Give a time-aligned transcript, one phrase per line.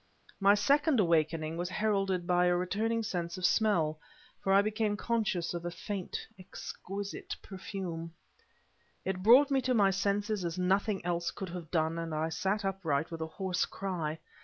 [0.39, 3.99] My second awakening was heralded by a returning sense of smell;
[4.43, 8.15] for I became conscious of a faint, exquisite perfume.
[9.05, 12.65] It brought me to my senses as nothing else could have done, and I sat
[12.65, 14.17] upright with a hoarse cry.